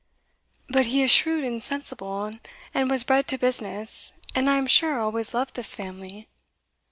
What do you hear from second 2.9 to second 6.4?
bred to business, and, I am sure, always loved this family."